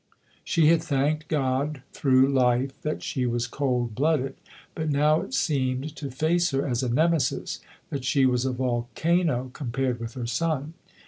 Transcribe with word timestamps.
She 0.43 0.65
had 0.69 0.81
thanked 0.81 1.27
God, 1.27 1.83
through 1.93 2.33
life, 2.33 2.71
that 2.81 3.03
she 3.03 3.27
was 3.27 3.45
cold 3.45 3.93
blooded, 3.93 4.33
but 4.73 4.89
now 4.89 5.21
it 5.21 5.35
seemed 5.35 5.95
to 5.97 6.09
face 6.09 6.49
her 6.49 6.65
as 6.67 6.81
a 6.81 6.89
Nemesis 6.91 7.59
that 7.91 8.03
she 8.03 8.25
was 8.25 8.43
a 8.43 8.51
volcano 8.51 9.51
compared 9.53 9.99
with 9.99 10.15
her 10.15 10.25
son. 10.25 10.73